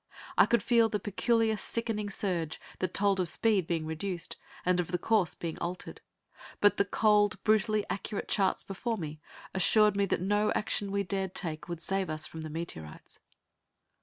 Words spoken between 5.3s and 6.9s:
being altered, but the